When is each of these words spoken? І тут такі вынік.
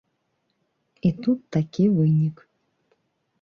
І 1.09 1.11
тут 1.27 1.39
такі 1.57 1.85
вынік. 1.99 2.35